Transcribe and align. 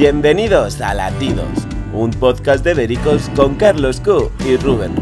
Bienvenidos 0.00 0.80
a 0.80 0.94
Latidos, 0.94 1.46
un 1.92 2.10
podcast 2.10 2.64
de 2.64 2.72
Vericos 2.72 3.28
con 3.36 3.56
Carlos 3.56 4.00
Q 4.00 4.32
y 4.46 4.56
Rubén. 4.56 4.94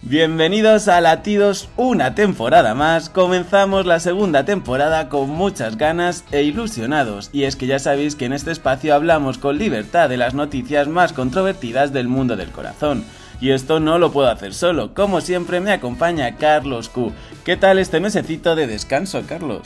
Bienvenidos 0.00 0.88
a 0.88 1.02
Latidos 1.02 1.68
una 1.76 2.14
temporada 2.14 2.74
más. 2.74 3.10
Comenzamos 3.10 3.84
la 3.84 4.00
segunda 4.00 4.46
temporada 4.46 5.10
con 5.10 5.28
muchas 5.28 5.76
ganas 5.76 6.24
e 6.32 6.44
ilusionados. 6.44 7.28
Y 7.34 7.42
es 7.42 7.54
que 7.54 7.66
ya 7.66 7.78
sabéis 7.78 8.16
que 8.16 8.24
en 8.24 8.32
este 8.32 8.52
espacio 8.52 8.94
hablamos 8.94 9.36
con 9.36 9.58
libertad 9.58 10.08
de 10.08 10.16
las 10.16 10.32
noticias 10.32 10.88
más 10.88 11.12
controvertidas 11.12 11.92
del 11.92 12.08
mundo 12.08 12.34
del 12.34 12.50
corazón. 12.50 13.04
Y 13.40 13.50
esto 13.50 13.80
no 13.80 13.98
lo 13.98 14.10
puedo 14.10 14.28
hacer 14.28 14.52
solo. 14.52 14.94
Como 14.94 15.20
siempre 15.20 15.60
me 15.60 15.72
acompaña 15.72 16.36
Carlos 16.36 16.88
Q. 16.88 17.12
¿Qué 17.44 17.56
tal 17.56 17.78
este 17.78 18.00
mesecito 18.00 18.56
de 18.56 18.66
descanso, 18.66 19.22
Carlos? 19.26 19.62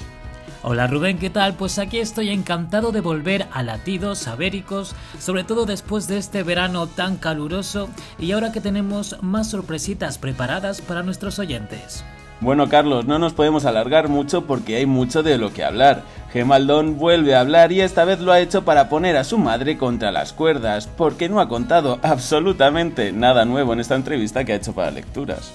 Hola 0.64 0.86
Rubén, 0.86 1.18
¿qué 1.18 1.28
tal? 1.28 1.54
Pues 1.54 1.80
aquí 1.80 1.98
estoy 1.98 2.28
encantado 2.28 2.92
de 2.92 3.00
volver 3.00 3.48
a 3.50 3.64
latidos 3.64 4.28
abéricos, 4.28 4.94
sobre 5.18 5.42
todo 5.42 5.66
después 5.66 6.06
de 6.06 6.18
este 6.18 6.44
verano 6.44 6.86
tan 6.86 7.16
caluroso 7.16 7.88
y 8.16 8.30
ahora 8.30 8.52
que 8.52 8.60
tenemos 8.60 9.16
más 9.22 9.50
sorpresitas 9.50 10.18
preparadas 10.18 10.80
para 10.80 11.02
nuestros 11.02 11.40
oyentes. 11.40 12.04
Bueno 12.40 12.68
Carlos, 12.68 13.06
no 13.06 13.18
nos 13.18 13.32
podemos 13.32 13.64
alargar 13.64 14.08
mucho 14.08 14.46
porque 14.46 14.76
hay 14.76 14.86
mucho 14.86 15.24
de 15.24 15.36
lo 15.36 15.52
que 15.52 15.64
hablar. 15.64 16.04
Gemaldón 16.32 16.96
vuelve 16.96 17.34
a 17.34 17.40
hablar 17.40 17.72
y 17.72 17.82
esta 17.82 18.06
vez 18.06 18.20
lo 18.20 18.32
ha 18.32 18.40
hecho 18.40 18.64
para 18.64 18.88
poner 18.88 19.18
a 19.18 19.24
su 19.24 19.36
madre 19.36 19.76
contra 19.76 20.10
las 20.10 20.32
cuerdas, 20.32 20.86
porque 20.86 21.28
no 21.28 21.40
ha 21.40 21.48
contado 21.48 21.98
absolutamente 22.02 23.12
nada 23.12 23.44
nuevo 23.44 23.74
en 23.74 23.80
esta 23.80 23.96
entrevista 23.96 24.44
que 24.44 24.52
ha 24.52 24.56
hecho 24.56 24.72
para 24.72 24.90
lecturas. 24.90 25.52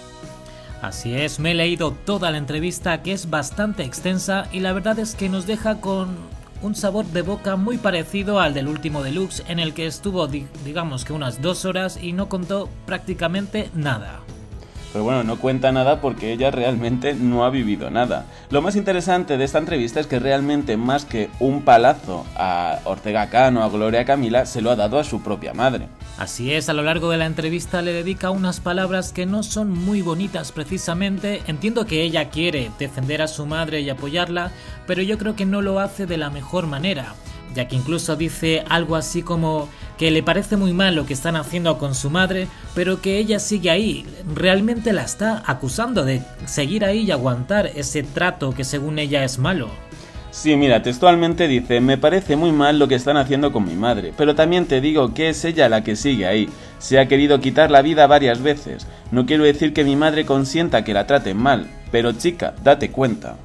Así 0.82 1.16
es, 1.16 1.40
me 1.40 1.52
he 1.52 1.56
leído 1.56 1.92
toda 2.06 2.30
la 2.30 2.38
entrevista 2.38 3.02
que 3.02 3.12
es 3.12 3.32
bastante 3.32 3.84
extensa 3.84 4.48
y 4.52 4.60
la 4.60 4.74
verdad 4.74 5.00
es 5.00 5.16
que 5.16 5.30
nos 5.30 5.48
deja 5.48 5.82
con 5.82 6.16
un 6.62 6.76
sabor 6.76 7.06
de 7.08 7.24
boca 7.24 7.56
muy 7.56 7.78
parecido 7.78 8.40
al 8.40 8.54
del 8.54 8.68
último 8.68 9.02
deluxe 9.02 9.44
en 9.48 9.60
el 9.60 9.74
que 9.74 9.88
estuvo 9.88 10.28
digamos 10.28 11.06
que 11.06 11.14
unas 11.14 11.42
dos 11.42 11.66
horas 11.66 11.98
y 12.02 12.14
no 12.14 12.30
contó 12.30 12.70
prácticamente 12.86 13.72
nada. 13.74 14.22
Pero 14.92 15.04
bueno, 15.04 15.24
no 15.24 15.38
cuenta 15.38 15.72
nada 15.72 16.02
porque 16.02 16.32
ella 16.32 16.52
realmente 16.52 17.14
no 17.14 17.46
ha 17.46 17.50
vivido 17.50 17.90
nada. 17.90 18.26
Lo 18.50 18.62
más 18.62 18.76
interesante 18.76 19.38
de 19.38 19.44
esta 19.44 19.60
entrevista 19.60 20.00
es 20.00 20.08
que 20.08 20.20
realmente 20.20 20.78
más 20.78 21.06
que 21.06 21.30
un 21.40 21.62
palazo 21.62 22.26
a 22.36 22.80
Ortega 22.86 23.30
Cano, 23.30 23.64
a 23.64 23.70
Gloria 23.70 24.06
Camila, 24.06 24.46
se 24.46 24.62
lo 24.62 24.72
ha 24.72 24.76
dado 24.76 25.00
a 25.00 25.04
su 25.04 25.22
propia 25.22 25.54
madre. 25.54 25.88
Así 26.18 26.54
es, 26.54 26.70
a 26.70 26.74
lo 26.74 26.82
largo 26.82 27.12
de 27.12 27.18
la 27.18 27.26
entrevista 27.26 27.82
le 27.82 27.94
dedica 27.94 28.32
unas 28.32 28.60
palabras 28.60 29.14
que 29.14 29.26
no 29.26 29.44
son 29.44 29.70
muy 29.70 30.02
bonitas 30.02 30.52
precisamente. 30.52 31.42
Entiendo 31.48 31.86
que 31.86 32.02
ella 32.02 32.30
quiere 32.30 32.72
defender 32.80 33.22
a 33.22 33.28
su 33.28 33.46
madre 33.46 33.82
y 33.82 33.90
apoyarla, 33.90 34.52
pero 34.88 35.02
yo 35.02 35.18
creo 35.18 35.36
que 35.36 35.46
no 35.46 35.62
lo 35.62 35.80
hace 35.80 36.08
de 36.08 36.18
la 36.18 36.30
mejor 36.30 36.66
manera 36.66 37.14
ya 37.58 37.68
que 37.68 37.76
incluso 37.76 38.16
dice 38.16 38.64
algo 38.70 38.96
así 38.96 39.24
como 39.24 39.68
que 39.98 40.12
le 40.12 40.22
parece 40.22 40.58
muy 40.58 40.74
mal 40.74 40.94
lo 40.94 41.08
que 41.08 41.14
están 41.16 41.36
haciendo 41.36 41.80
con 41.80 41.96
su 41.96 42.12
madre, 42.12 42.48
pero 42.76 43.02
que 43.02 43.18
ella 43.18 43.40
sigue 43.40 43.72
ahí, 43.72 44.06
realmente 44.36 44.94
la 44.94 45.02
está 45.02 45.42
acusando 45.44 46.06
de 46.06 46.22
seguir 46.46 46.86
ahí 46.86 47.00
y 47.00 47.12
aguantar 47.12 47.72
ese 47.74 48.04
trato 48.04 48.54
que 48.54 48.64
según 48.64 49.00
ella 49.00 49.24
es 49.24 49.40
malo. 49.40 49.72
Sí, 50.30 50.56
mira, 50.56 50.84
textualmente 50.84 51.48
dice, 51.48 51.82
me 51.82 51.98
parece 51.98 52.36
muy 52.36 52.52
mal 52.52 52.78
lo 52.78 52.88
que 52.88 52.94
están 52.94 53.18
haciendo 53.18 53.52
con 53.52 53.66
mi 53.66 53.74
madre, 53.74 54.14
pero 54.16 54.36
también 54.36 54.68
te 54.68 54.80
digo 54.80 55.16
que 55.16 55.30
es 55.30 55.44
ella 55.44 55.68
la 55.68 55.84
que 55.84 55.96
sigue 55.96 56.28
ahí. 56.28 56.50
Se 56.78 57.00
ha 57.00 57.08
querido 57.08 57.40
quitar 57.40 57.72
la 57.72 57.82
vida 57.82 58.06
varias 58.06 58.44
veces. 58.44 58.86
No 59.10 59.26
quiero 59.26 59.46
decir 59.46 59.74
que 59.74 59.84
mi 59.84 59.96
madre 59.96 60.28
consienta 60.28 60.84
que 60.84 60.94
la 60.94 61.08
traten 61.08 61.38
mal, 61.38 61.66
pero 61.92 62.12
chica, 62.12 62.54
date 62.64 62.92
cuenta. 62.92 63.38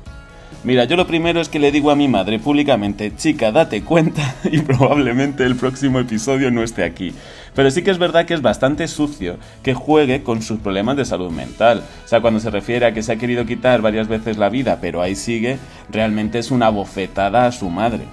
Mira, 0.65 0.85
yo 0.85 0.95
lo 0.95 1.09
primero 1.09 1.41
es 1.41 1.49
que 1.49 1.59
le 1.59 1.73
digo 1.73 1.91
a 1.91 1.97
mi 1.97 2.07
madre 2.07 2.39
públicamente, 2.39 3.17
chica, 3.17 3.51
date 3.51 3.83
cuenta 3.83 4.37
y 4.45 4.61
probablemente 4.61 5.45
el 5.45 5.57
próximo 5.57 5.99
episodio 5.99 6.53
no 6.53 6.63
esté 6.63 6.85
aquí. 6.85 7.13
Pero 7.57 7.69
sí 7.73 7.83
que 7.83 7.91
es 7.91 7.99
verdad 7.99 8.27
que 8.27 8.35
es 8.35 8.43
bastante 8.43 8.87
sucio 8.87 9.39
que 9.65 9.75
juegue 9.75 10.23
con 10.23 10.41
sus 10.41 10.61
problemas 10.61 10.97
de 10.97 11.05
salud 11.05 11.33
mental. 11.33 11.83
O 12.05 12.09
sea, 12.09 12.21
cuando 12.21 12.39
se 12.39 12.51
refiere 12.51 12.87
a 12.87 12.95
que 12.95 13.03
se 13.03 13.11
ha 13.11 13.17
querido 13.17 13.45
quitar 13.45 13.83
varias 13.83 14.07
veces 14.07 14.39
la 14.39 14.51
vida, 14.51 14.79
pero 14.81 15.03
ahí 15.03 15.17
sigue, 15.17 15.59
realmente 15.91 16.39
es 16.39 16.53
una 16.53 16.69
bofetada 16.69 17.47
a 17.47 17.53
su 17.53 17.69
madre. 17.69 18.05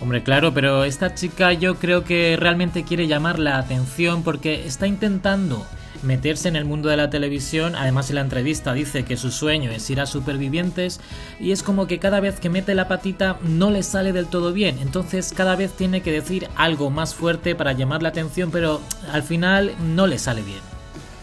Hombre, 0.00 0.22
claro, 0.22 0.54
pero 0.54 0.84
esta 0.84 1.14
chica 1.14 1.52
yo 1.52 1.74
creo 1.74 2.02
que 2.02 2.36
realmente 2.38 2.84
quiere 2.84 3.08
llamar 3.08 3.38
la 3.38 3.58
atención 3.58 4.22
porque 4.22 4.66
está 4.66 4.86
intentando 4.86 5.66
meterse 6.02 6.48
en 6.48 6.56
el 6.56 6.64
mundo 6.64 6.88
de 6.88 6.96
la 6.96 7.10
televisión. 7.10 7.74
Además, 7.74 8.08
en 8.10 8.16
la 8.16 8.22
entrevista 8.22 8.72
dice 8.72 9.04
que 9.04 9.16
su 9.16 9.30
sueño 9.30 9.70
es 9.70 9.88
ir 9.90 10.00
a 10.00 10.06
supervivientes 10.06 11.00
y 11.40 11.52
es 11.52 11.62
como 11.62 11.86
que 11.86 11.98
cada 11.98 12.20
vez 12.20 12.40
que 12.40 12.50
mete 12.50 12.74
la 12.74 12.88
patita 12.88 13.38
no 13.42 13.70
le 13.70 13.82
sale 13.82 14.12
del 14.12 14.26
todo 14.26 14.52
bien. 14.52 14.78
Entonces, 14.80 15.32
cada 15.32 15.56
vez 15.56 15.72
tiene 15.72 16.00
que 16.00 16.12
decir 16.12 16.48
algo 16.56 16.90
más 16.90 17.14
fuerte 17.14 17.54
para 17.54 17.72
llamar 17.72 18.02
la 18.02 18.10
atención, 18.10 18.50
pero 18.50 18.80
al 19.12 19.22
final 19.22 19.72
no 19.94 20.06
le 20.06 20.18
sale 20.18 20.42
bien. 20.42 20.60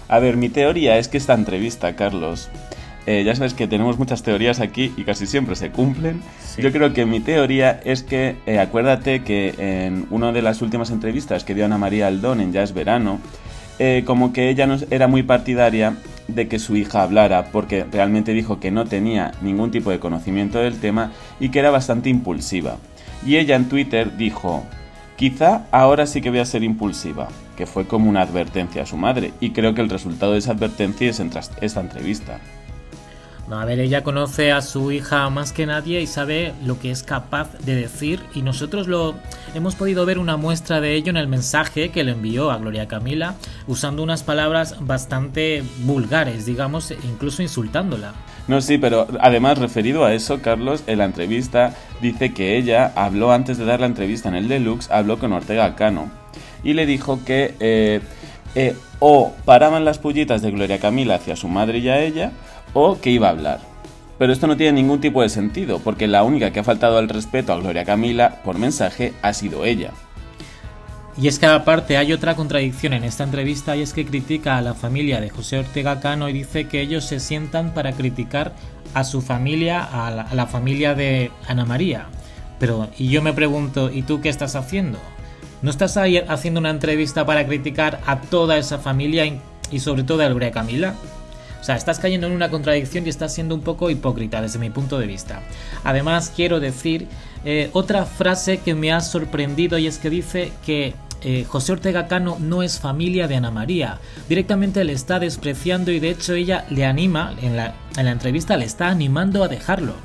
A 0.08 0.20
ver, 0.20 0.38
mi 0.38 0.50
teoría 0.50 0.98
es 0.98 1.08
que 1.08 1.18
esta 1.18 1.34
entrevista, 1.34 1.96
Carlos, 1.96 2.50
eh, 3.08 3.24
ya 3.24 3.36
sabes 3.36 3.54
que 3.54 3.68
tenemos 3.68 4.00
muchas 4.00 4.24
teorías 4.24 4.60
aquí 4.60 4.94
y 4.98 5.04
casi 5.04 5.28
siempre 5.28 5.56
se 5.56 5.72
cumplen. 5.72 6.22
Yo 6.58 6.72
creo 6.72 6.94
que 6.94 7.06
mi 7.06 7.20
teoría 7.20 7.80
es 7.84 8.02
que, 8.02 8.38
eh, 8.46 8.60
acuérdate 8.60 9.24
que 9.24 9.54
en 9.58 10.08
una 10.10 10.32
de 10.32 10.42
las 10.42 10.62
últimas 10.62 10.90
entrevistas 10.90 11.44
que 11.44 11.54
dio 11.54 11.66
Ana 11.66 11.78
María 11.78 12.08
Aldón 12.08 12.42
en 12.42 12.52
Ya 12.52 12.64
es 12.64 12.74
Verano, 12.74 13.20
eh, 13.80 14.04
como 14.06 14.34
que 14.34 14.50
ella 14.50 14.68
era 14.90 15.08
muy 15.08 15.24
partidaria 15.24 15.98
de 16.28 16.48
que 16.48 16.60
su 16.60 16.76
hija 16.76 17.04
hablara, 17.04 17.52
porque 17.52 17.84
realmente 17.84 18.34
dijo 18.34 18.60
que 18.60 18.72
no 18.72 18.86
tenía 18.86 19.34
ningún 19.42 19.72
tipo 19.72 19.92
de 19.92 20.00
conocimiento 20.00 20.60
del 20.60 20.80
tema 20.80 21.12
y 21.40 21.50
que 21.50 21.60
era 21.60 21.72
bastante 21.72 22.10
impulsiva. 22.10 22.78
Y 23.26 23.38
ella 23.38 23.56
en 23.56 23.70
Twitter 23.70 24.18
dijo, 24.18 24.64
quizá 25.16 25.66
ahora 25.72 26.06
sí 26.06 26.22
que 26.22 26.30
voy 26.30 26.40
a 26.40 26.46
ser 26.46 26.64
impulsiva, 26.64 27.28
que 27.58 27.66
fue 27.66 27.88
como 27.88 28.10
una 28.10 28.22
advertencia 28.22 28.84
a 28.84 28.86
su 28.86 28.98
madre, 28.98 29.34
y 29.40 29.52
creo 29.52 29.74
que 29.74 29.82
el 29.82 29.90
resultado 29.90 30.34
de 30.34 30.40
esa 30.40 30.52
advertencia 30.52 31.10
es 31.10 31.22
esta 31.62 31.82
entrevista. 31.82 32.40
A 33.52 33.64
ver, 33.64 33.80
ella 33.80 34.04
conoce 34.04 34.52
a 34.52 34.62
su 34.64 34.92
hija 34.92 35.30
más 35.30 35.52
que 35.52 35.68
nadie 35.68 36.02
y 36.02 36.08
sabe 36.08 36.54
lo 36.66 36.80
que 36.80 36.90
es 36.90 37.04
capaz 37.04 37.54
de 37.60 37.76
decir 37.76 38.20
y 38.34 38.42
nosotros 38.42 38.88
lo 38.88 39.14
hemos 39.54 39.76
podido 39.76 40.04
ver 40.06 40.18
una 40.18 40.36
muestra 40.36 40.82
de 40.82 40.96
ello 40.96 41.12
en 41.12 41.18
el 41.18 41.28
mensaje 41.28 41.90
que 41.90 42.04
le 42.04 42.14
envió 42.14 42.50
a 42.50 42.58
Gloria 42.58 42.88
Camila 42.88 43.36
usando 43.68 44.02
unas 44.02 44.24
palabras 44.24 44.78
bastante 44.80 45.64
vulgares, 45.84 46.48
digamos, 46.48 46.92
incluso 47.04 47.44
insultándola. 47.44 48.14
No, 48.48 48.62
sí, 48.62 48.80
pero 48.80 49.08
además 49.20 49.60
referido 49.60 50.06
a 50.06 50.14
eso, 50.14 50.42
Carlos, 50.42 50.84
en 50.88 50.98
la 50.98 51.06
entrevista 51.06 51.76
dice 52.02 52.34
que 52.34 52.58
ella 52.58 52.94
habló 52.96 53.32
antes 53.32 53.60
de 53.60 53.66
dar 53.66 53.80
la 53.80 53.86
entrevista 53.86 54.28
en 54.28 54.36
el 54.36 54.48
Deluxe, 54.48 54.90
habló 54.90 55.20
con 55.20 55.34
Ortega 55.34 55.76
Cano 55.76 56.10
y 56.64 56.74
le 56.74 56.88
dijo 56.88 57.24
que 57.24 57.54
eh, 57.60 58.02
eh, 58.56 58.76
o 59.00 59.34
paraban 59.46 59.86
las 59.86 60.00
pullitas 60.00 60.42
de 60.42 60.52
Gloria 60.52 60.80
Camila 60.80 61.16
hacia 61.16 61.36
su 61.36 61.48
madre 61.48 61.80
y 61.80 61.90
a 61.90 62.02
ella, 62.02 62.32
o 62.76 63.00
que 63.02 63.10
iba 63.10 63.28
a 63.28 63.32
hablar. 63.32 63.62
Pero 64.20 64.32
esto 64.32 64.46
no 64.46 64.56
tiene 64.56 64.74
ningún 64.74 65.02
tipo 65.02 65.24
de 65.24 65.30
sentido, 65.30 65.80
porque 65.80 66.08
la 66.08 66.24
única 66.24 66.52
que 66.52 66.60
ha 66.60 66.64
faltado 66.64 67.00
al 67.00 67.10
respeto 67.10 67.52
a 67.52 67.58
Gloria 67.58 67.84
Camila 67.84 68.42
por 68.44 68.60
mensaje 68.60 69.14
ha 69.24 69.34
sido 69.34 69.66
ella. 69.66 69.92
Y 71.18 71.30
es 71.30 71.40
que 71.40 71.46
aparte 71.46 71.98
hay 71.98 72.12
otra 72.12 72.36
contradicción 72.36 72.94
en 72.94 73.06
esta 73.06 73.24
entrevista 73.24 73.76
y 73.76 73.82
es 73.82 73.94
que 73.94 74.06
critica 74.06 74.58
a 74.58 74.62
la 74.62 74.74
familia 74.74 75.22
de 75.22 75.30
José 75.30 75.60
Ortega 75.60 76.02
Cano 76.02 76.28
y 76.28 76.34
dice 76.34 76.68
que 76.68 76.82
ellos 76.82 77.06
se 77.06 77.22
sientan 77.22 77.74
para 77.74 77.94
criticar 77.94 78.54
a 78.94 79.06
su 79.06 79.22
familia, 79.22 79.82
a 79.82 80.12
la, 80.34 80.46
familia 80.46 80.94
de 80.94 81.32
Ana 81.48 81.66
María. 81.66 82.08
Pero, 82.60 82.90
y 82.98 83.10
yo 83.10 83.22
me 83.22 83.34
pregunto, 83.34 83.90
¿y 83.92 84.02
tú 84.02 84.20
qué 84.20 84.28
estás 84.28 84.56
haciendo? 84.56 85.00
¿No 85.62 85.72
estás 85.72 85.98
haciendo 85.98 86.60
una 86.60 86.70
entrevista 86.70 87.26
para 87.26 87.46
criticar 87.46 88.02
a 88.06 88.20
toda 88.20 88.58
esa 88.58 88.78
familia 88.78 89.26
y 89.72 89.80
sobre 89.80 90.04
todo 90.04 90.22
a 90.22 90.28
Gloria 90.28 90.52
Camila? 90.52 90.96
Sea, 91.66 91.76
estás 91.76 91.98
cayendo 91.98 92.28
en 92.28 92.34
una 92.34 92.52
contradicción 92.52 93.08
y 93.08 93.10
estás 93.10 93.34
siendo 93.34 93.56
un 93.56 93.62
poco 93.62 93.90
hipócrita 93.90 94.40
desde 94.40 94.60
mi 94.60 94.70
punto 94.70 95.00
de 95.00 95.08
vista. 95.08 95.42
Además, 95.84 96.32
quiero 96.36 96.60
decir 96.60 97.08
eh, 97.44 97.72
otra 97.74 98.06
frase 98.06 98.60
que 98.60 98.76
me 98.76 98.94
ha 98.94 99.02
sorprendido 99.02 99.80
y 99.80 99.88
es 99.88 99.98
que 99.98 100.12
dice 100.12 100.52
que 100.64 100.94
eh, 101.24 101.44
José 101.44 101.72
Ortega 101.72 102.06
Cano 102.06 102.38
no 102.40 102.62
es 102.62 102.80
familia 102.80 103.28
de 103.28 103.38
Ana 103.38 103.50
María. 103.50 103.98
Directamente 104.30 104.84
le 104.84 104.94
está 104.94 105.18
despreciando 105.18 105.92
y 105.92 106.00
de 106.00 106.12
hecho 106.12 106.36
ella 106.36 106.68
le 106.70 106.86
anima, 106.86 107.34
en 107.42 107.58
la, 107.58 107.74
en 107.98 108.06
la 108.06 108.12
entrevista 108.12 108.58
le 108.58 108.66
está 108.66 108.90
animando 108.90 109.44
a 109.44 109.48
dejarlo. 109.48 109.96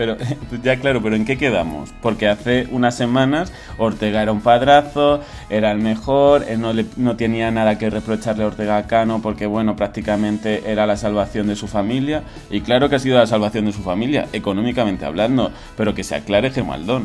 Pero 0.00 0.16
ya 0.62 0.76
claro, 0.76 1.02
pero 1.02 1.14
¿en 1.14 1.26
qué 1.26 1.36
quedamos? 1.36 1.92
Porque 2.00 2.26
hace 2.26 2.66
unas 2.70 2.96
semanas 2.96 3.52
Ortega 3.76 4.22
era 4.22 4.32
un 4.32 4.40
padrazo, 4.40 5.20
era 5.50 5.70
el 5.72 5.78
mejor, 5.78 6.46
no, 6.56 6.72
no 6.96 7.16
tenía 7.16 7.50
nada 7.50 7.76
que 7.76 7.90
reprocharle 7.90 8.44
a 8.44 8.46
Ortega 8.46 8.86
Cano 8.86 9.20
porque 9.20 9.44
bueno, 9.44 9.76
prácticamente 9.76 10.72
era 10.72 10.86
la 10.86 10.96
salvación 10.96 11.48
de 11.48 11.54
su 11.54 11.68
familia. 11.68 12.22
Y 12.48 12.62
claro 12.62 12.88
que 12.88 12.96
ha 12.96 12.98
sido 12.98 13.18
la 13.18 13.26
salvación 13.26 13.66
de 13.66 13.74
su 13.74 13.82
familia, 13.82 14.26
económicamente 14.32 15.04
hablando, 15.04 15.52
pero 15.76 15.94
que 15.94 16.02
se 16.02 16.14
aclare 16.14 16.50
Gemaldón, 16.50 17.04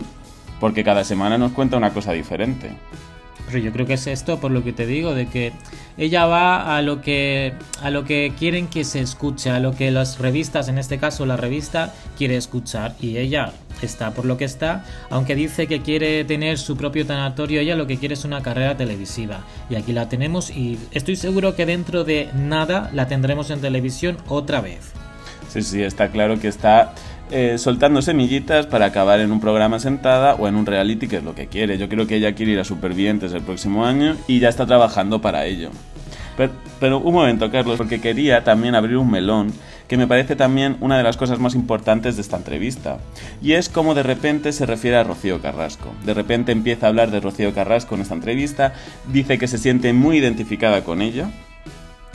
porque 0.62 0.86
cada 0.86 1.04
semana 1.04 1.38
nos 1.38 1.52
cuenta 1.52 1.76
una 1.76 1.92
cosa 1.92 2.14
diferente. 2.14 2.72
Pero 3.48 3.60
yo 3.60 3.72
creo 3.72 3.86
que 3.86 3.94
es 3.94 4.08
esto 4.08 4.40
por 4.40 4.52
lo 4.52 4.64
que 4.64 4.74
te 4.74 4.86
digo, 4.86 5.14
de 5.14 5.28
que 5.28 5.54
ella 5.98 6.26
va 6.26 6.76
a 6.76 6.82
lo 6.82 7.02
que 7.02 7.54
a 7.82 7.90
lo 7.90 8.04
que 8.04 8.34
quieren 8.38 8.68
que 8.68 8.84
se 8.84 9.02
escuche, 9.02 9.50
a 9.50 9.60
lo 9.60 9.76
que 9.76 9.92
las 9.92 10.20
revistas, 10.20 10.68
en 10.68 10.78
este 10.78 10.98
caso 10.98 11.26
la 11.26 11.38
revista, 11.38 11.94
quiere 12.18 12.36
escuchar. 12.38 12.96
Y 13.00 13.18
ella 13.18 13.54
está 13.82 14.12
por 14.12 14.26
lo 14.26 14.38
que 14.38 14.46
está, 14.46 14.84
aunque 15.10 15.36
dice 15.36 15.68
que 15.68 15.82
quiere 15.82 16.24
tener 16.26 16.58
su 16.58 16.76
propio 16.78 17.06
tanatorio, 17.06 17.62
ella 17.62 17.76
lo 17.76 17.88
que 17.88 17.98
quiere 17.98 18.14
es 18.14 18.26
una 18.26 18.42
carrera 18.42 18.78
televisiva. 18.78 19.42
Y 19.70 19.76
aquí 19.76 19.94
la 19.94 20.10
tenemos 20.10 20.50
y 20.50 20.80
estoy 20.92 21.16
seguro 21.16 21.56
que 21.56 21.66
dentro 21.66 22.04
de 22.04 22.30
nada 22.34 22.90
la 22.94 23.08
tendremos 23.08 23.50
en 23.52 23.62
televisión 23.62 24.18
otra 24.28 24.62
vez. 24.62 24.92
Sí, 25.50 25.62
sí, 25.62 25.84
está 25.84 26.10
claro 26.10 26.40
que 26.40 26.48
está 26.50 26.94
eh, 27.32 27.58
soltando 27.58 28.02
semillitas 28.02 28.68
para 28.68 28.86
acabar 28.86 29.20
en 29.20 29.32
un 29.32 29.40
programa 29.40 29.80
sentada 29.80 30.36
o 30.36 30.48
en 30.48 30.56
un 30.56 30.66
reality, 30.66 31.08
que 31.08 31.18
es 31.18 31.24
lo 31.24 31.36
que 31.36 31.48
quiere. 31.48 31.78
Yo 31.78 31.90
creo 31.90 32.06
que 32.08 32.18
ella 32.18 32.36
quiere 32.36 32.52
ir 32.54 32.60
a 32.60 32.64
Supervivientes 32.64 33.34
el 33.34 33.42
próximo 33.42 33.86
año 33.86 34.16
y 34.28 34.40
ya 34.40 34.50
está 34.50 34.66
trabajando 34.66 35.22
para 35.22 35.46
ello. 35.46 35.70
Pero, 36.38 36.54
pero, 36.80 37.00
un 37.00 37.14
momento, 37.14 37.50
Carlos, 37.50 37.78
porque 37.78 38.02
quería 38.02 38.44
también 38.44 38.76
abrir 38.76 38.98
un 38.98 39.10
melón 39.10 39.54
que 39.88 39.98
me 39.98 40.08
parece 40.08 40.36
también 40.36 40.78
una 40.82 40.98
de 40.98 41.04
las 41.04 41.18
cosas 41.18 41.40
más 41.40 41.56
importantes 41.56 42.16
de 42.16 42.22
esta 42.22 42.38
entrevista. 42.38 42.98
Y 43.42 43.54
es 43.54 43.70
cómo 43.70 43.94
de 43.94 44.04
repente 44.04 44.52
se 44.52 44.66
refiere 44.66 44.98
a 44.98 45.04
Rocío 45.04 45.42
Carrasco. 45.42 45.90
De 46.04 46.14
repente 46.14 46.52
empieza 46.52 46.86
a 46.86 46.90
hablar 46.90 47.12
de 47.12 47.20
Rocío 47.20 47.54
Carrasco 47.54 47.96
en 47.96 48.02
esta 48.02 48.16
entrevista, 48.16 48.74
dice 49.12 49.38
que 49.38 49.48
se 49.48 49.58
siente 49.58 49.94
muy 49.94 50.18
identificada 50.18 50.84
con 50.84 51.02
ella, 51.02 51.30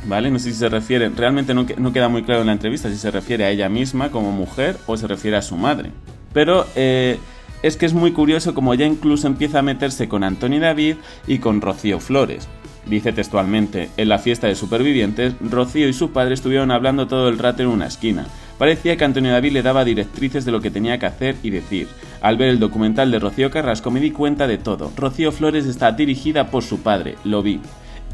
¿Vale? 0.06 0.30
No 0.30 0.38
sé 0.38 0.52
si 0.52 0.58
se 0.58 0.68
refiere, 0.68 1.10
realmente 1.10 1.52
no, 1.54 1.66
queda 1.66 2.08
muy 2.08 2.22
claro 2.22 2.40
en 2.40 2.46
la 2.46 2.52
entrevista 2.52 2.88
si 2.88 2.96
se 2.96 3.10
refiere 3.10 3.44
a 3.44 3.50
ella 3.50 3.68
misma 3.68 4.10
como 4.10 4.32
mujer 4.32 4.76
o 4.86 4.96
se 4.96 5.06
refiere 5.06 5.36
a 5.36 5.42
su 5.42 5.56
madre. 5.56 5.90
Pero 6.32 6.66
eh, 6.74 7.18
es 7.62 7.76
que 7.76 7.86
es 7.86 7.92
muy 7.92 8.12
curioso 8.12 8.54
como 8.54 8.72
ella 8.72 8.86
incluso 8.86 9.26
empieza 9.26 9.58
a 9.58 9.62
meterse 9.62 10.08
con 10.08 10.24
Antonio 10.24 10.60
David 10.60 10.96
y 11.26 11.38
con 11.38 11.60
Rocío 11.60 12.00
Flores. 12.00 12.48
Dice 12.86 13.12
textualmente, 13.12 13.90
en 13.98 14.08
la 14.08 14.18
fiesta 14.18 14.46
de 14.46 14.54
supervivientes, 14.54 15.34
Rocío 15.40 15.86
y 15.86 15.92
su 15.92 16.12
padre 16.12 16.34
estuvieron 16.34 16.70
hablando 16.70 17.06
todo 17.06 17.28
el 17.28 17.38
rato 17.38 17.62
en 17.62 17.68
una 17.68 17.86
esquina. 17.86 18.26
Parecía 18.58 18.96
que 18.96 19.04
Antonio 19.04 19.32
David 19.32 19.52
le 19.52 19.62
daba 19.62 19.84
directrices 19.84 20.44
de 20.44 20.52
lo 20.52 20.60
que 20.60 20.70
tenía 20.70 20.98
que 20.98 21.06
hacer 21.06 21.36
y 21.42 21.50
decir. 21.50 21.88
Al 22.22 22.36
ver 22.36 22.48
el 22.48 22.58
documental 22.58 23.10
de 23.10 23.18
Rocío 23.18 23.50
Carrasco 23.50 23.90
me 23.90 24.00
di 24.00 24.10
cuenta 24.10 24.46
de 24.46 24.58
todo. 24.58 24.92
Rocío 24.96 25.30
Flores 25.30 25.66
está 25.66 25.92
dirigida 25.92 26.50
por 26.50 26.62
su 26.62 26.80
padre, 26.80 27.16
lo 27.24 27.42
vi. 27.42 27.60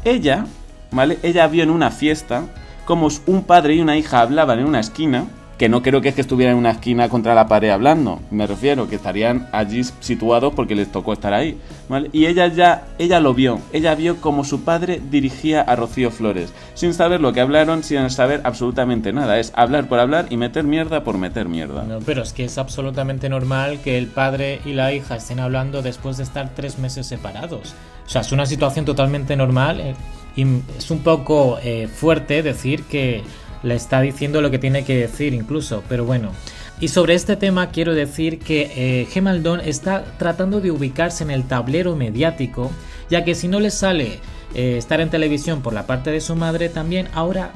Ella 0.03 0.45
¿vale? 0.91 1.17
Ella 1.23 1.47
vio 1.47 1.63
en 1.63 1.69
una 1.69 1.91
fiesta 1.91 2.43
como 2.85 3.09
un 3.25 3.43
padre 3.43 3.75
y 3.75 3.81
una 3.81 3.97
hija 3.97 4.21
hablaban 4.21 4.59
en 4.59 4.65
una 4.65 4.79
esquina, 4.79 5.25
que 5.57 5.69
no 5.69 5.81
creo 5.81 6.01
que 6.01 6.09
es 6.09 6.15
que 6.15 6.21
estuvieran 6.21 6.53
en 6.53 6.59
una 6.59 6.71
esquina 6.71 7.09
contra 7.09 7.33
la 7.33 7.47
pared 7.47 7.69
hablando, 7.69 8.21
me 8.29 8.45
refiero, 8.45 8.87
que 8.87 8.95
estarían 8.95 9.49
allí 9.51 9.83
situados 9.83 10.53
porque 10.53 10.75
les 10.75 10.91
tocó 10.91 11.13
estar 11.13 11.33
ahí, 11.33 11.57
¿vale? 11.89 12.09
Y 12.13 12.27
ella 12.27 12.47
ya, 12.47 12.85
ella 12.99 13.19
lo 13.19 13.33
vio, 13.33 13.59
ella 13.73 13.95
vio 13.95 14.21
como 14.21 14.43
su 14.43 14.61
padre 14.61 15.01
dirigía 15.09 15.61
a 15.61 15.75
Rocío 15.75 16.11
Flores, 16.11 16.53
sin 16.75 16.93
saber 16.93 17.21
lo 17.21 17.33
que 17.33 17.41
hablaron, 17.41 17.83
sin 17.83 18.09
saber 18.11 18.41
absolutamente 18.43 19.11
nada, 19.13 19.39
es 19.39 19.51
hablar 19.55 19.89
por 19.89 19.99
hablar 19.99 20.27
y 20.29 20.37
meter 20.37 20.63
mierda 20.63 21.03
por 21.03 21.17
meter 21.17 21.49
mierda. 21.49 21.83
No, 21.83 21.99
pero 21.99 22.21
es 22.21 22.33
que 22.33 22.45
es 22.45 22.57
absolutamente 22.57 23.27
normal 23.27 23.79
que 23.83 23.97
el 23.97 24.07
padre 24.07 24.61
y 24.63 24.73
la 24.73 24.93
hija 24.93 25.15
estén 25.15 25.39
hablando 25.39 25.81
después 25.81 26.17
de 26.17 26.23
estar 26.23 26.51
tres 26.55 26.77
meses 26.77 27.07
separados. 27.07 27.73
O 28.05 28.09
sea, 28.09 28.21
es 28.21 28.31
una 28.31 28.45
situación 28.45 28.85
totalmente 28.85 29.35
normal. 29.35 29.95
Eh, 30.37 30.41
y 30.41 30.77
es 30.77 30.91
un 30.91 30.99
poco 30.99 31.57
eh, 31.63 31.87
fuerte 31.87 32.43
decir 32.43 32.83
que 32.83 33.23
le 33.63 33.75
está 33.75 34.01
diciendo 34.01 34.41
lo 34.41 34.51
que 34.51 34.59
tiene 34.59 34.85
que 34.85 34.95
decir 34.95 35.33
incluso, 35.33 35.83
pero 35.89 36.05
bueno. 36.05 36.31
Y 36.79 36.89
sobre 36.89 37.15
este 37.15 37.35
tema 37.35 37.71
quiero 37.71 37.95
decir 37.95 38.37
que 38.37 38.71
eh, 38.75 39.07
Gemaldón 39.09 39.61
está 39.61 40.05
tratando 40.19 40.61
de 40.61 40.69
ubicarse 40.69 41.23
en 41.23 41.31
el 41.31 41.47
tablero 41.47 41.95
mediático, 41.95 42.71
ya 43.09 43.23
que 43.23 43.33
si 43.33 43.47
no 43.47 43.59
le 43.59 43.71
sale 43.71 44.19
eh, 44.53 44.77
estar 44.77 45.01
en 45.01 45.09
televisión 45.09 45.63
por 45.63 45.73
la 45.73 45.87
parte 45.87 46.11
de 46.11 46.21
su 46.21 46.35
madre, 46.35 46.69
también 46.69 47.07
ahora 47.13 47.51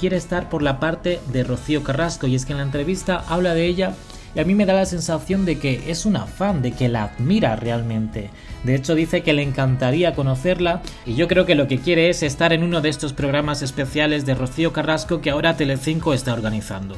quiere 0.00 0.16
estar 0.16 0.48
por 0.48 0.62
la 0.62 0.80
parte 0.80 1.20
de 1.32 1.44
Rocío 1.44 1.84
Carrasco. 1.84 2.26
Y 2.26 2.34
es 2.34 2.44
que 2.44 2.52
en 2.52 2.58
la 2.58 2.64
entrevista 2.64 3.22
habla 3.28 3.54
de 3.54 3.66
ella 3.66 3.94
y 4.36 4.40
a 4.40 4.44
mí 4.44 4.54
me 4.54 4.66
da 4.66 4.74
la 4.74 4.84
sensación 4.84 5.46
de 5.46 5.58
que 5.58 5.90
es 5.90 6.04
una 6.04 6.26
fan, 6.26 6.60
de 6.60 6.72
que 6.72 6.88
la 6.88 7.04
admira 7.04 7.56
realmente. 7.56 8.28
De 8.64 8.74
hecho 8.74 8.94
dice 8.94 9.22
que 9.22 9.32
le 9.32 9.42
encantaría 9.42 10.14
conocerla 10.14 10.82
y 11.06 11.14
yo 11.14 11.26
creo 11.26 11.46
que 11.46 11.54
lo 11.54 11.68
que 11.68 11.78
quiere 11.78 12.10
es 12.10 12.22
estar 12.22 12.52
en 12.52 12.62
uno 12.62 12.82
de 12.82 12.90
estos 12.90 13.14
programas 13.14 13.62
especiales 13.62 14.26
de 14.26 14.34
Rocío 14.34 14.74
Carrasco 14.74 15.22
que 15.22 15.30
ahora 15.30 15.56
Telecinco 15.56 16.12
está 16.12 16.34
organizando. 16.34 16.96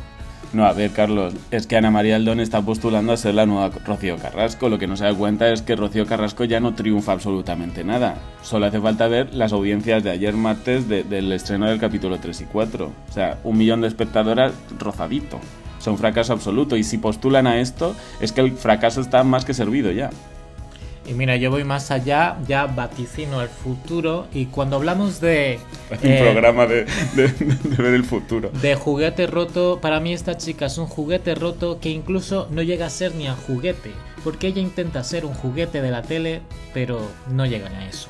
No, 0.52 0.64
a 0.64 0.72
ver, 0.72 0.90
Carlos, 0.90 1.34
es 1.50 1.66
que 1.66 1.76
Ana 1.76 1.90
María 1.90 2.16
Aldón 2.16 2.40
está 2.40 2.62
postulando 2.62 3.12
a 3.12 3.18
ser 3.18 3.34
la 3.34 3.44
nueva 3.46 3.70
Rocío 3.84 4.16
Carrasco. 4.16 4.68
Lo 4.68 4.78
que 4.78 4.86
no 4.86 4.96
se 4.96 5.04
da 5.04 5.14
cuenta 5.14 5.48
es 5.50 5.62
que 5.62 5.76
Rocío 5.76 6.06
Carrasco 6.06 6.44
ya 6.44 6.58
no 6.58 6.74
triunfa 6.74 7.12
absolutamente 7.12 7.84
nada. 7.84 8.16
Solo 8.42 8.66
hace 8.66 8.80
falta 8.80 9.06
ver 9.08 9.32
las 9.34 9.52
audiencias 9.52 10.02
de 10.02 10.10
ayer 10.10 10.34
martes 10.34 10.88
del 10.88 11.32
estreno 11.32 11.66
del 11.66 11.78
capítulo 11.78 12.18
3 12.18 12.40
y 12.40 12.44
4. 12.46 12.86
O 12.86 13.12
sea, 13.12 13.38
un 13.44 13.58
millón 13.58 13.82
de 13.82 13.88
espectadoras 13.88 14.52
rozadito 14.78 15.38
un 15.86 15.98
fracaso 15.98 16.32
absoluto. 16.32 16.76
Y 16.76 16.84
si 16.84 16.98
postulan 16.98 17.46
a 17.46 17.60
esto, 17.60 17.94
es 18.20 18.32
que 18.32 18.40
el 18.40 18.52
fracaso 18.52 19.00
está 19.00 19.24
más 19.24 19.44
que 19.44 19.54
servido 19.54 19.90
ya. 19.92 20.10
Y 21.08 21.14
mira, 21.14 21.36
yo 21.36 21.50
voy 21.50 21.64
más 21.64 21.90
allá, 21.90 22.36
ya 22.46 22.66
vaticino 22.66 23.40
el 23.40 23.48
futuro. 23.48 24.26
Y 24.34 24.46
cuando 24.46 24.76
hablamos 24.76 25.20
de. 25.20 25.58
un 25.90 25.98
eh, 26.02 26.20
programa 26.20 26.66
de, 26.66 26.84
de, 27.14 27.32
ver 27.78 27.94
el 27.94 28.04
futuro. 28.04 28.50
De 28.60 28.74
juguete 28.74 29.26
roto, 29.26 29.78
para 29.80 30.00
mí 30.00 30.12
esta 30.12 30.36
chica 30.36 30.66
es 30.66 30.76
un 30.76 30.86
juguete 30.86 31.34
roto 31.34 31.80
que 31.80 31.88
incluso 31.88 32.46
no 32.50 32.62
llega 32.62 32.86
a 32.86 32.90
ser 32.90 33.14
ni 33.14 33.26
a 33.26 33.34
juguete. 33.34 33.92
Porque 34.22 34.48
ella 34.48 34.60
intenta 34.60 35.02
ser 35.02 35.24
un 35.24 35.32
juguete 35.32 35.80
de 35.80 35.90
la 35.90 36.02
tele, 36.02 36.42
pero 36.74 37.00
no 37.30 37.46
llega 37.46 37.68
a 37.68 37.88
eso. 37.88 38.08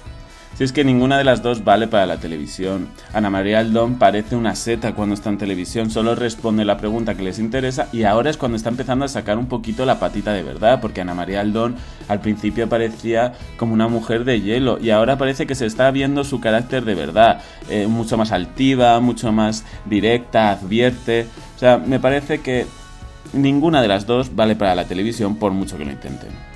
Si 0.58 0.64
es 0.64 0.72
que 0.72 0.82
ninguna 0.82 1.16
de 1.18 1.22
las 1.22 1.40
dos 1.40 1.62
vale 1.62 1.86
para 1.86 2.04
la 2.04 2.16
televisión. 2.16 2.88
Ana 3.12 3.30
María 3.30 3.60
Aldón 3.60 3.94
parece 3.96 4.34
una 4.34 4.56
seta 4.56 4.92
cuando 4.92 5.14
está 5.14 5.28
en 5.28 5.38
televisión, 5.38 5.88
solo 5.88 6.16
responde 6.16 6.64
la 6.64 6.76
pregunta 6.76 7.14
que 7.14 7.22
les 7.22 7.38
interesa 7.38 7.88
y 7.92 8.02
ahora 8.02 8.28
es 8.28 8.36
cuando 8.36 8.56
está 8.56 8.68
empezando 8.68 9.04
a 9.04 9.08
sacar 9.08 9.38
un 9.38 9.46
poquito 9.46 9.86
la 9.86 10.00
patita 10.00 10.32
de 10.32 10.42
verdad, 10.42 10.80
porque 10.80 11.00
Ana 11.00 11.14
María 11.14 11.42
Aldón 11.42 11.76
al 12.08 12.20
principio 12.20 12.68
parecía 12.68 13.34
como 13.56 13.72
una 13.72 13.86
mujer 13.86 14.24
de 14.24 14.40
hielo 14.40 14.80
y 14.80 14.90
ahora 14.90 15.16
parece 15.16 15.46
que 15.46 15.54
se 15.54 15.64
está 15.64 15.92
viendo 15.92 16.24
su 16.24 16.40
carácter 16.40 16.84
de 16.84 16.96
verdad, 16.96 17.40
eh, 17.70 17.86
mucho 17.86 18.16
más 18.16 18.32
altiva, 18.32 18.98
mucho 18.98 19.30
más 19.30 19.64
directa, 19.84 20.50
advierte. 20.50 21.28
O 21.54 21.58
sea, 21.60 21.78
me 21.78 22.00
parece 22.00 22.40
que 22.40 22.66
ninguna 23.32 23.80
de 23.80 23.86
las 23.86 24.06
dos 24.06 24.34
vale 24.34 24.56
para 24.56 24.74
la 24.74 24.86
televisión 24.86 25.36
por 25.36 25.52
mucho 25.52 25.78
que 25.78 25.84
lo 25.84 25.92
intenten. 25.92 26.47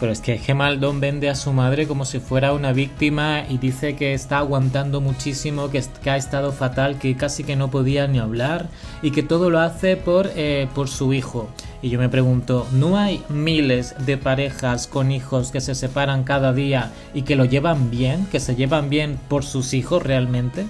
Pero 0.00 0.12
es 0.12 0.22
que 0.22 0.38
Gemaldón 0.38 0.98
vende 0.98 1.28
a 1.28 1.34
su 1.34 1.52
madre 1.52 1.86
como 1.86 2.06
si 2.06 2.20
fuera 2.20 2.54
una 2.54 2.72
víctima 2.72 3.44
y 3.46 3.58
dice 3.58 3.96
que 3.96 4.14
está 4.14 4.38
aguantando 4.38 5.02
muchísimo, 5.02 5.70
que, 5.70 5.84
ha 6.10 6.16
estado 6.16 6.52
fatal, 6.52 6.98
que 6.98 7.14
casi 7.16 7.44
que 7.44 7.54
no 7.54 7.70
podía 7.70 8.06
ni 8.06 8.18
hablar 8.18 8.68
y 9.02 9.10
que 9.10 9.22
todo 9.22 9.50
lo 9.50 9.60
hace 9.60 9.98
por, 9.98 10.30
eh, 10.36 10.68
por 10.74 10.88
su 10.88 11.12
hijo. 11.12 11.50
Y 11.82 11.90
yo 11.90 11.98
me 11.98 12.08
pregunto, 12.08 12.66
¿no 12.72 12.96
hay 12.96 13.22
miles 13.28 13.94
de 14.06 14.16
parejas 14.16 14.86
con 14.86 15.12
hijos 15.12 15.50
que 15.50 15.60
se 15.60 15.74
separan 15.74 16.24
cada 16.24 16.54
día 16.54 16.92
y 17.12 17.22
que 17.22 17.36
lo 17.36 17.44
llevan 17.44 17.90
bien, 17.90 18.26
que 18.32 18.40
se 18.40 18.56
llevan 18.56 18.88
bien 18.88 19.18
por 19.28 19.44
sus 19.44 19.74
hijos 19.74 20.02
realmente? 20.02 20.64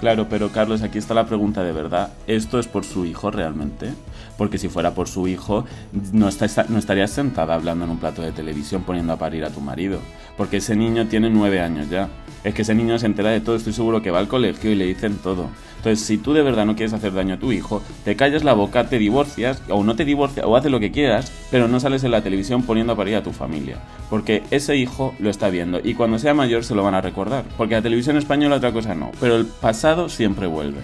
Claro, 0.00 0.28
pero 0.28 0.50
Carlos, 0.50 0.82
aquí 0.82 0.98
está 0.98 1.12
la 1.12 1.26
pregunta 1.26 1.62
de 1.62 1.72
verdad. 1.72 2.10
¿Esto 2.26 2.58
es 2.58 2.66
por 2.66 2.84
su 2.84 3.04
hijo 3.04 3.30
realmente? 3.30 3.92
Porque 4.40 4.56
si 4.56 4.70
fuera 4.70 4.94
por 4.94 5.06
su 5.06 5.28
hijo, 5.28 5.66
no, 6.14 6.26
está, 6.26 6.46
estarías 6.46 7.10
sentada 7.10 7.54
hablando 7.54 7.84
en 7.84 7.90
un 7.90 7.98
plato 7.98 8.22
de 8.22 8.32
televisión 8.32 8.84
poniendo 8.84 9.12
a 9.12 9.18
parir 9.18 9.44
a 9.44 9.50
tu 9.50 9.60
marido, 9.60 9.98
porque 10.38 10.56
ese 10.56 10.74
niño 10.76 11.08
tiene 11.08 11.28
nueve 11.28 11.60
años 11.60 11.90
ya. 11.90 12.08
Es 12.42 12.54
que 12.54 12.62
ese 12.62 12.74
niño 12.74 12.98
se 12.98 13.04
entera 13.04 13.28
de 13.28 13.42
todo, 13.42 13.56
estoy 13.56 13.74
seguro 13.74 14.00
que 14.00 14.10
va 14.10 14.18
al 14.18 14.28
colegio 14.28 14.70
y 14.70 14.76
le 14.76 14.86
dicen 14.86 15.18
todo. 15.22 15.50
Entonces, 15.76 16.06
si 16.06 16.16
tú 16.16 16.32
de 16.32 16.40
verdad 16.40 16.64
no 16.64 16.74
quieres 16.74 16.94
hacer 16.94 17.12
daño 17.12 17.34
a 17.34 17.38
tu 17.38 17.52
hijo, 17.52 17.82
te 18.02 18.16
callas 18.16 18.42
la 18.42 18.54
boca, 18.54 18.88
te 18.88 18.98
divorcias, 18.98 19.62
o 19.68 19.84
no 19.84 19.94
te 19.94 20.06
divorcias, 20.06 20.46
o 20.46 20.56
haces 20.56 20.70
lo 20.70 20.80
que 20.80 20.90
quieras, 20.90 21.30
pero 21.50 21.68
no 21.68 21.78
sales 21.78 22.02
en 22.04 22.12
la 22.12 22.22
televisión 22.22 22.62
poniendo 22.62 22.94
a 22.94 22.96
parir 22.96 23.16
a 23.16 23.22
tu 23.22 23.32
familia. 23.32 23.76
Porque 24.08 24.42
ese 24.50 24.74
hijo 24.74 25.14
lo 25.18 25.28
está 25.28 25.50
viendo 25.50 25.82
y 25.84 25.92
cuando 25.92 26.18
sea 26.18 26.32
mayor 26.32 26.64
se 26.64 26.74
lo 26.74 26.82
van 26.82 26.94
a 26.94 27.02
recordar. 27.02 27.44
Porque 27.58 27.74
la 27.74 27.82
televisión 27.82 28.16
española 28.16 28.56
otra 28.56 28.72
cosa 28.72 28.94
no, 28.94 29.10
pero 29.20 29.36
el 29.36 29.44
pasado 29.44 30.08
siempre 30.08 30.46
vuelve. 30.46 30.80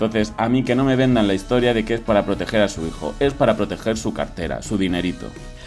Entonces, 0.00 0.32
a 0.38 0.48
mí 0.48 0.62
que 0.62 0.74
no 0.74 0.84
me 0.84 0.96
vendan 0.96 1.26
la 1.26 1.34
historia 1.34 1.74
de 1.74 1.84
que 1.84 1.92
es 1.92 2.00
para 2.00 2.24
proteger 2.24 2.62
a 2.62 2.70
su 2.70 2.86
hijo, 2.86 3.14
es 3.20 3.34
para 3.34 3.54
proteger 3.54 3.98
su 3.98 4.14
cartera, 4.14 4.62
su 4.62 4.78
dinerito. 4.78 5.26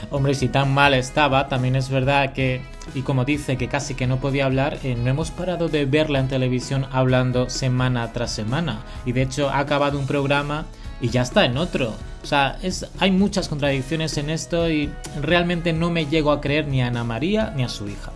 Hombre, 0.10 0.34
si 0.34 0.48
tan 0.48 0.74
mal 0.74 0.96
estaba, 0.96 1.48
también 1.50 1.76
es 1.76 1.90
verdad 1.90 2.34
que, 2.34 2.64
y 2.96 3.04
como 3.04 3.26
dice 3.26 3.58
que 3.58 3.68
casi 3.68 3.94
que 3.94 4.08
no 4.08 4.18
podía 4.18 4.46
hablar, 4.46 4.80
eh, 4.84 4.96
no 4.96 5.08
hemos 5.08 5.30
parado 5.30 5.70
de 5.70 5.86
verla 5.86 6.18
en 6.18 6.30
televisión 6.30 6.88
hablando 6.92 7.48
semana 7.48 8.12
tras 8.12 8.32
semana. 8.32 8.80
Y 9.06 9.12
de 9.12 9.22
hecho 9.22 9.52
ha 9.52 9.60
acabado 9.60 10.00
un 10.00 10.08
programa 10.08 10.66
y 11.00 11.10
ya 11.10 11.22
está 11.22 11.46
en 11.46 11.56
otro. 11.56 11.94
O 12.24 12.26
sea, 12.26 12.58
es, 12.64 12.88
hay 12.98 13.12
muchas 13.12 13.48
contradicciones 13.48 14.18
en 14.18 14.32
esto 14.32 14.68
y 14.68 14.90
realmente 15.22 15.74
no 15.74 15.92
me 15.92 16.08
llego 16.08 16.32
a 16.32 16.42
creer 16.42 16.68
ni 16.68 16.82
a 16.82 16.88
Ana 16.88 17.04
María 17.04 17.54
ni 17.56 17.64
a 17.64 17.70
su 17.70 17.88
hija. 17.88 18.12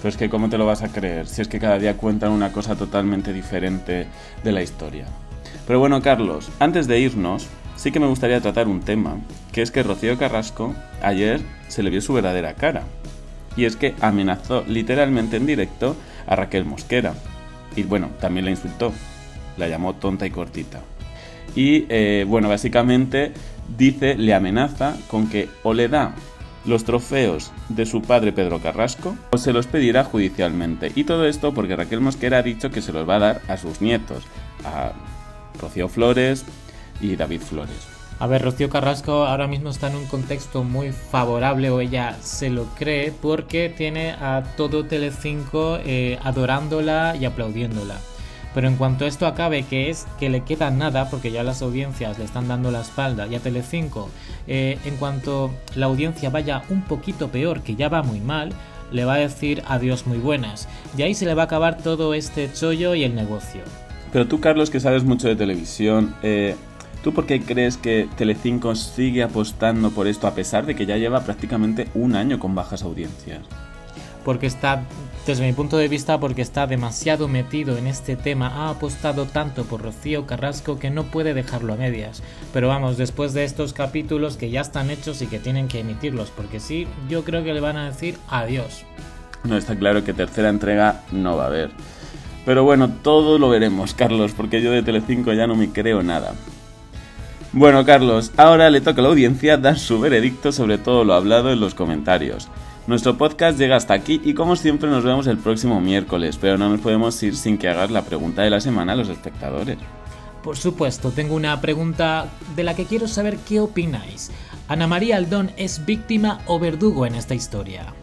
Pues 0.00 0.16
que 0.16 0.30
cómo 0.30 0.48
te 0.48 0.56
lo 0.56 0.64
vas 0.64 0.82
a 0.82 0.88
creer 0.88 1.26
si 1.26 1.42
es 1.42 1.48
que 1.48 1.60
cada 1.60 1.78
día 1.78 1.98
cuentan 1.98 2.32
una 2.32 2.50
cosa 2.50 2.76
totalmente 2.76 3.34
diferente 3.34 4.06
de 4.42 4.52
la 4.52 4.62
historia. 4.62 5.04
Pero 5.66 5.78
bueno, 5.78 6.02
Carlos, 6.02 6.50
antes 6.58 6.86
de 6.86 7.00
irnos, 7.00 7.48
sí 7.76 7.90
que 7.90 8.00
me 8.00 8.06
gustaría 8.06 8.40
tratar 8.40 8.68
un 8.68 8.80
tema, 8.80 9.16
que 9.52 9.62
es 9.62 9.70
que 9.70 9.82
Rocío 9.82 10.18
Carrasco 10.18 10.74
ayer 11.02 11.40
se 11.68 11.82
le 11.82 11.90
vio 11.90 12.00
su 12.00 12.12
verdadera 12.12 12.54
cara. 12.54 12.84
y 13.56 13.66
es 13.66 13.76
que 13.76 13.94
amenazó 14.00 14.64
literalmente 14.66 15.36
en 15.36 15.46
directo 15.46 15.94
a 16.26 16.34
Raquel 16.34 16.64
Mosquera. 16.64 17.14
Y 17.76 17.84
bueno, 17.84 18.10
también 18.20 18.44
la 18.44 18.50
insultó, 18.50 18.92
la 19.56 19.68
llamó 19.68 19.94
tonta 19.94 20.26
y 20.26 20.30
cortita. 20.30 20.80
Y 21.54 21.86
eh, 21.88 22.24
bueno, 22.26 22.48
básicamente 22.48 23.32
dice, 23.76 24.16
le 24.16 24.34
amenaza 24.34 24.96
con 25.08 25.28
que 25.28 25.48
o 25.62 25.72
le 25.72 25.88
da 25.88 26.14
los 26.64 26.84
trofeos 26.84 27.52
de 27.68 27.86
su 27.86 28.02
padre 28.02 28.32
Pedro 28.32 28.58
Carrasco 28.60 29.16
o 29.30 29.38
se 29.38 29.52
los 29.52 29.66
pedirá 29.66 30.02
judicialmente. 30.02 30.90
Y 30.94 31.04
todo 31.04 31.26
esto 31.26 31.54
porque 31.54 31.76
Raquel 31.76 32.00
Mosquera 32.00 32.38
ha 32.38 32.42
dicho 32.42 32.70
que 32.70 32.82
se 32.82 32.92
los 32.92 33.08
va 33.08 33.16
a 33.16 33.20
dar 33.20 33.42
a 33.48 33.56
sus 33.56 33.80
nietos, 33.80 34.24
a 34.64 34.92
Rocío 35.60 35.88
Flores 35.88 36.44
y 37.00 37.16
David 37.16 37.40
Flores. 37.40 37.94
A 38.20 38.26
ver, 38.26 38.42
Rocío 38.42 38.70
Carrasco 38.70 39.24
ahora 39.24 39.48
mismo 39.48 39.70
está 39.70 39.88
en 39.88 39.96
un 39.96 40.06
contexto 40.06 40.62
muy 40.62 40.92
favorable 40.92 41.70
o 41.70 41.80
ella 41.80 42.16
se 42.22 42.48
lo 42.48 42.66
cree 42.76 43.12
porque 43.12 43.68
tiene 43.68 44.12
a 44.12 44.44
todo 44.56 44.84
Telecinco 44.84 45.78
eh, 45.84 46.18
adorándola 46.22 47.16
y 47.16 47.24
aplaudiéndola. 47.24 47.98
Pero 48.54 48.68
en 48.68 48.76
cuanto 48.76 49.04
esto 49.04 49.26
acabe, 49.26 49.64
que 49.64 49.90
es 49.90 50.06
que 50.20 50.30
le 50.30 50.42
queda 50.42 50.70
nada, 50.70 51.10
porque 51.10 51.32
ya 51.32 51.42
las 51.42 51.60
audiencias 51.60 52.18
le 52.18 52.24
están 52.24 52.46
dando 52.46 52.70
la 52.70 52.82
espalda, 52.82 53.26
y 53.26 53.34
a 53.34 53.40
Telecinco, 53.40 54.08
eh, 54.46 54.78
en 54.84 54.96
cuanto 54.96 55.50
la 55.74 55.86
audiencia 55.86 56.30
vaya 56.30 56.62
un 56.70 56.82
poquito 56.82 57.28
peor, 57.28 57.62
que 57.62 57.74
ya 57.74 57.88
va 57.88 58.04
muy 58.04 58.20
mal, 58.20 58.52
le 58.92 59.04
va 59.04 59.14
a 59.14 59.18
decir 59.18 59.64
adiós 59.66 60.06
muy 60.06 60.18
buenas. 60.18 60.68
Y 60.96 61.02
ahí 61.02 61.14
se 61.14 61.26
le 61.26 61.34
va 61.34 61.42
a 61.42 61.46
acabar 61.46 61.78
todo 61.78 62.14
este 62.14 62.52
chollo 62.52 62.94
y 62.94 63.02
el 63.02 63.16
negocio. 63.16 63.62
Pero 64.14 64.28
tú, 64.28 64.40
Carlos, 64.40 64.70
que 64.70 64.80
sabes 64.80 65.04
mucho 65.04 65.28
de 65.28 65.36
televisión, 65.36 66.14
eh, 66.22 66.54
¿Tú 67.04 67.12
por 67.12 67.26
qué 67.26 67.42
crees 67.42 67.76
que 67.76 68.08
Telecinco 68.16 68.74
sigue 68.74 69.22
apostando 69.22 69.90
por 69.90 70.06
esto 70.06 70.26
a 70.26 70.34
pesar 70.34 70.64
de 70.64 70.74
que 70.74 70.86
ya 70.86 70.96
lleva 70.96 71.20
prácticamente 71.20 71.86
un 71.92 72.16
año 72.16 72.38
con 72.38 72.54
bajas 72.54 72.82
audiencias? 72.82 73.42
Porque 74.24 74.46
está, 74.46 74.84
desde 75.26 75.44
mi 75.44 75.52
punto 75.52 75.76
de 75.76 75.88
vista, 75.88 76.18
porque 76.18 76.40
está 76.40 76.66
demasiado 76.66 77.28
metido 77.28 77.76
en 77.76 77.88
este 77.88 78.16
tema, 78.16 78.48
ha 78.48 78.70
apostado 78.70 79.26
tanto 79.26 79.64
por 79.64 79.82
Rocío 79.82 80.24
Carrasco 80.24 80.78
que 80.78 80.88
no 80.88 81.02
puede 81.02 81.34
dejarlo 81.34 81.74
a 81.74 81.76
medias. 81.76 82.22
Pero 82.54 82.68
vamos, 82.68 82.96
después 82.96 83.34
de 83.34 83.44
estos 83.44 83.74
capítulos 83.74 84.38
que 84.38 84.48
ya 84.48 84.62
están 84.62 84.88
hechos 84.88 85.20
y 85.20 85.26
que 85.26 85.38
tienen 85.38 85.68
que 85.68 85.80
emitirlos, 85.80 86.30
porque 86.30 86.58
sí, 86.58 86.88
yo 87.10 87.22
creo 87.22 87.44
que 87.44 87.52
le 87.52 87.60
van 87.60 87.76
a 87.76 87.90
decir 87.90 88.16
adiós. 88.28 88.86
No 89.42 89.58
está 89.58 89.76
claro 89.76 90.04
que 90.04 90.14
tercera 90.14 90.48
entrega 90.48 91.02
no 91.12 91.36
va 91.36 91.44
a 91.44 91.48
haber. 91.48 91.70
Pero 92.44 92.64
bueno, 92.64 92.90
todo 92.90 93.38
lo 93.38 93.48
veremos, 93.48 93.94
Carlos, 93.94 94.32
porque 94.36 94.60
yo 94.60 94.70
de 94.70 94.82
Telecinco 94.82 95.32
ya 95.32 95.46
no 95.46 95.56
me 95.56 95.70
creo 95.70 96.02
nada. 96.02 96.34
Bueno, 97.52 97.84
Carlos, 97.84 98.32
ahora 98.36 98.68
le 98.68 98.80
toca 98.80 99.00
a 99.00 99.04
la 99.04 99.10
audiencia 99.10 99.56
dar 99.56 99.78
su 99.78 100.00
veredicto 100.00 100.50
sobre 100.50 100.76
todo 100.76 101.04
lo 101.04 101.14
hablado 101.14 101.52
en 101.52 101.60
los 101.60 101.74
comentarios. 101.74 102.48
Nuestro 102.86 103.16
podcast 103.16 103.58
llega 103.58 103.76
hasta 103.76 103.94
aquí 103.94 104.20
y 104.24 104.34
como 104.34 104.56
siempre 104.56 104.90
nos 104.90 105.04
vemos 105.04 105.26
el 105.26 105.38
próximo 105.38 105.80
miércoles, 105.80 106.36
pero 106.38 106.58
no 106.58 106.68
nos 106.68 106.80
podemos 106.80 107.22
ir 107.22 107.34
sin 107.36 107.56
que 107.56 107.68
hagas 107.68 107.90
la 107.90 108.02
pregunta 108.02 108.42
de 108.42 108.50
la 108.50 108.60
semana 108.60 108.92
a 108.92 108.96
los 108.96 109.08
espectadores. 109.08 109.78
Por 110.42 110.58
supuesto, 110.58 111.10
tengo 111.10 111.34
una 111.34 111.58
pregunta 111.62 112.26
de 112.54 112.64
la 112.64 112.74
que 112.74 112.84
quiero 112.84 113.08
saber 113.08 113.38
qué 113.38 113.60
opináis. 113.60 114.30
¿Ana 114.68 114.86
María 114.86 115.16
Aldón 115.16 115.50
es 115.56 115.86
víctima 115.86 116.40
o 116.46 116.58
verdugo 116.58 117.06
en 117.06 117.14
esta 117.14 117.34
historia? 117.34 117.94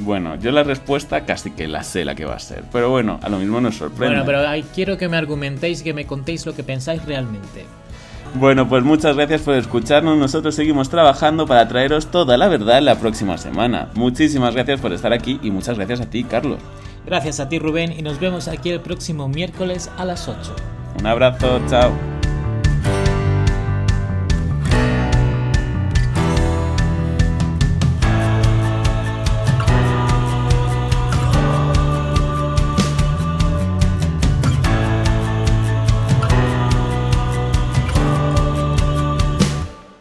Bueno, 0.00 0.36
yo 0.36 0.50
la 0.50 0.62
respuesta 0.62 1.24
casi 1.24 1.50
que 1.50 1.68
la 1.68 1.82
sé 1.82 2.04
la 2.04 2.14
que 2.14 2.24
va 2.24 2.34
a 2.34 2.38
ser, 2.38 2.64
pero 2.72 2.90
bueno, 2.90 3.20
a 3.22 3.28
lo 3.28 3.38
mismo 3.38 3.60
nos 3.60 3.76
sorprende. 3.76 4.20
Bueno, 4.20 4.24
pero 4.24 4.64
quiero 4.74 4.96
que 4.96 5.08
me 5.08 5.16
argumentéis, 5.16 5.82
que 5.82 5.92
me 5.92 6.06
contéis 6.06 6.46
lo 6.46 6.54
que 6.54 6.62
pensáis 6.62 7.04
realmente. 7.04 7.66
Bueno, 8.34 8.68
pues 8.68 8.84
muchas 8.84 9.16
gracias 9.16 9.42
por 9.42 9.54
escucharnos. 9.56 10.16
Nosotros 10.16 10.54
seguimos 10.54 10.88
trabajando 10.88 11.46
para 11.46 11.66
traeros 11.66 12.06
toda 12.06 12.36
la 12.36 12.48
verdad 12.48 12.80
la 12.80 12.96
próxima 12.96 13.36
semana. 13.38 13.88
Muchísimas 13.94 14.54
gracias 14.54 14.80
por 14.80 14.92
estar 14.92 15.12
aquí 15.12 15.40
y 15.42 15.50
muchas 15.50 15.76
gracias 15.76 16.00
a 16.00 16.06
ti, 16.06 16.24
Carlos. 16.24 16.58
Gracias 17.04 17.40
a 17.40 17.48
ti, 17.48 17.58
Rubén, 17.58 17.92
y 17.92 18.02
nos 18.02 18.20
vemos 18.20 18.46
aquí 18.46 18.70
el 18.70 18.80
próximo 18.80 19.28
miércoles 19.28 19.90
a 19.96 20.04
las 20.04 20.28
8. 20.28 20.54
Un 21.00 21.06
abrazo, 21.06 21.60
chao. 21.68 22.09